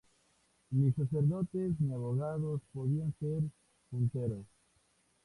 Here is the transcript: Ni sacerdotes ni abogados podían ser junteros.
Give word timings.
Ni 0.71 0.91
sacerdotes 0.93 1.75
ni 1.79 1.93
abogados 1.93 2.61
podían 2.73 3.13
ser 3.19 3.43
junteros. 3.91 4.47